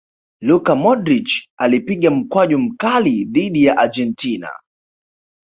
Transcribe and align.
luka 0.41 0.75
modric 0.75 1.29
alipiga 1.57 2.11
mkwaju 2.11 2.59
mkali 2.59 3.25
dhidi 3.25 3.63
ya 3.65 3.77
argentina 3.77 4.49